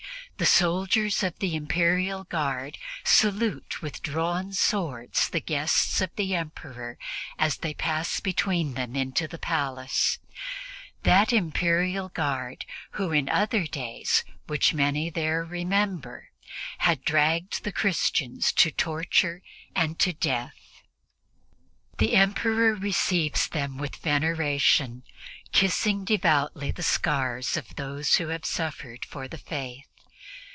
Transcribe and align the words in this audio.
The 0.37 0.47
soldiers 0.47 1.21
of 1.21 1.37
the 1.37 1.55
Imperial 1.55 2.23
Guard 2.23 2.79
salute 3.03 3.83
with 3.83 4.01
drawn 4.01 4.53
swords 4.53 5.29
the 5.29 5.39
guests 5.39 6.01
of 6.01 6.09
the 6.15 6.33
Emperor 6.33 6.97
as 7.37 7.57
they 7.57 7.75
pass 7.75 8.19
between 8.19 8.73
them 8.73 8.95
into 8.95 9.27
the 9.27 9.37
palace 9.37 10.17
that 11.03 11.31
Imperial 11.31 12.09
Guard 12.09 12.65
who 12.93 13.11
in 13.11 13.29
other 13.29 13.67
days, 13.67 14.23
which 14.47 14.73
many 14.73 15.11
there 15.11 15.43
remember, 15.45 16.29
had 16.79 17.05
dragged 17.05 17.63
the 17.63 17.71
Christians 17.71 18.51
to 18.53 18.71
torture 18.71 19.43
and 19.75 19.99
to 19.99 20.11
death. 20.11 20.81
The 21.99 22.15
Emperor 22.15 22.73
receives 22.73 23.47
them 23.47 23.77
with 23.77 23.95
veneration, 23.97 25.03
kissing 25.51 26.03
devoutly 26.03 26.71
the 26.71 26.81
scars 26.81 27.57
of 27.57 27.75
those 27.75 28.15
who 28.15 28.29
have 28.29 28.43
suffered 28.45 29.05
for 29.05 29.27
the 29.27 29.37
Faith. 29.37 29.85